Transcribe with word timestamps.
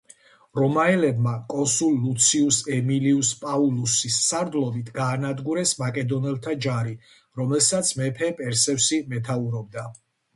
რომაელებმა 0.59 1.31
კონსულ 1.53 1.91
ლუციუს 2.05 2.61
ემილიუს 2.77 3.29
პაულუსის 3.43 4.17
სარდლობით 4.29 4.89
გაანადგურეს 4.95 5.73
მაკედონელთა 5.83 6.55
ჯარი, 6.67 6.95
რომელსაც 7.43 7.93
მეფე 8.01 8.31
პერსევსი 8.41 9.01
მეთაურობდა. 9.13 9.85